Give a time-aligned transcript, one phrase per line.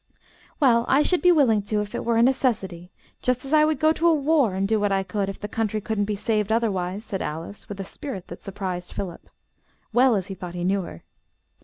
[0.59, 2.89] "Well, I should be willing to, if it were a necessity,
[3.21, 5.79] just as I would go to war and do what I could, if the country
[5.79, 9.29] couldn't be saved otherwise," said Alice, with a spirit that surprised Philip,
[9.93, 11.03] well as he thought he knew her.